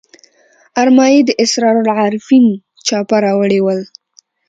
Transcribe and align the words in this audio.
ارمایي 0.81 1.19
د 1.25 1.29
اسرار 1.43 1.75
العارفین 1.83 2.45
چاپه 2.87 3.17
راوړي 3.25 3.59
ول. 3.61 3.81